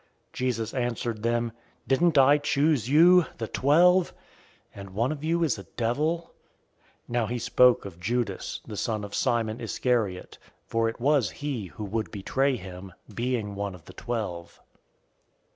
006:070 0.31 0.33
Jesus 0.33 0.73
answered 0.73 1.21
them, 1.21 1.51
"Didn't 1.87 2.17
I 2.17 2.39
choose 2.39 2.89
you, 2.89 3.25
the 3.37 3.47
twelve, 3.47 4.13
and 4.73 4.95
one 4.95 5.11
of 5.11 5.23
you 5.23 5.43
is 5.43 5.59
a 5.59 5.65
devil?" 5.77 6.33
006:071 7.05 7.09
Now 7.09 7.27
he 7.27 7.37
spoke 7.37 7.85
of 7.85 7.99
Judas, 7.99 8.61
the 8.65 8.77
son 8.77 9.03
of 9.03 9.13
Simon 9.13 9.61
Iscariot, 9.61 10.39
for 10.65 10.89
it 10.89 10.99
was 10.99 11.29
he 11.29 11.67
who 11.67 11.83
would 11.83 12.09
betray 12.09 12.55
him, 12.55 12.93
being 13.13 13.53
one 13.53 13.75
of 13.75 13.85
the 13.85 13.93
twelve. 13.93 14.59